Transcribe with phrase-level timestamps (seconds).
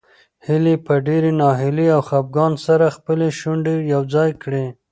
[0.47, 4.65] هیلې په ډېرې ناهیلۍ او خپګان سره خپلې شونډې یو ځای کړې.